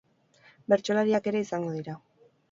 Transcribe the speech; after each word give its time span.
Bertsolariak 0.71 1.29
ere 1.31 1.41
izango 1.45 1.75
dira. 1.75 1.95